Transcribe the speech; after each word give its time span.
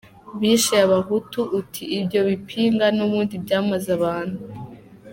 –Bishe 0.39 0.75
Abahutu 0.85 1.39
uti 1.59 1.83
“ibyo 1.97 2.19
bipinga 2.27 2.85
n’ubundi 2.97 3.35
byamaze 3.43 3.89
abantu” 3.97 4.39